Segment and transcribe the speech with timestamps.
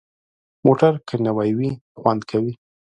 [0.65, 2.53] موټر که نوي وي، خوند کوي.